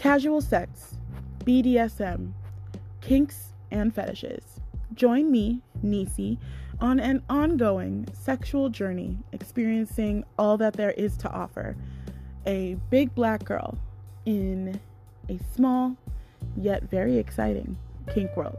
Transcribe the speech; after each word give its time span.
casual 0.00 0.40
sex, 0.40 0.96
BDSM, 1.44 2.32
kinks, 3.02 3.52
and 3.70 3.94
fetishes. 3.94 4.58
Join 4.94 5.30
me, 5.30 5.60
Nisi, 5.82 6.38
on 6.80 6.98
an 6.98 7.22
ongoing 7.28 8.08
sexual 8.14 8.70
journey 8.70 9.18
experiencing 9.32 10.24
all 10.38 10.56
that 10.56 10.72
there 10.72 10.92
is 10.92 11.18
to 11.18 11.30
offer. 11.30 11.76
A 12.46 12.78
big 12.88 13.14
black 13.14 13.44
girl 13.44 13.76
in 14.24 14.80
a 15.28 15.38
small 15.54 15.94
yet 16.56 16.84
very 16.84 17.18
exciting 17.18 17.76
kink 18.14 18.34
world. 18.38 18.56